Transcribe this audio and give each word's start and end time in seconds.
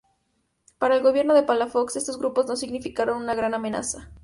Para 0.79 0.95
el 0.95 1.03
gobierno 1.03 1.35
de 1.35 1.43
Palafox 1.43 1.95
estos 1.95 2.17
grupos 2.17 2.47
no 2.47 2.55
significaron 2.55 3.21
una 3.21 3.35
gran 3.35 3.53
amenaza. 3.53 4.09